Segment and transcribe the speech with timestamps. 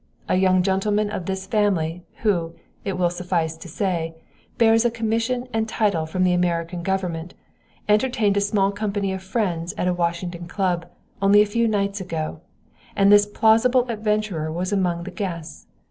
[0.27, 4.15] A young gentleman of this family, who, it will suffice to say,
[4.57, 7.35] bears a commission and title from the American government,
[7.87, 10.87] entertained a small company of friends at a Washington club
[11.21, 12.41] only a few nights ago,
[12.95, 15.67] and this plausible adventurer was among the guests.